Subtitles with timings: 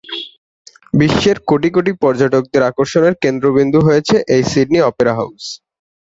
[0.93, 5.41] বিশ্বের কোটি কোটি পর্যটকদের আকর্ষণের কেন্দ্রবিন্দু হয়েছে এই সিডনি অপেরা হাউজ।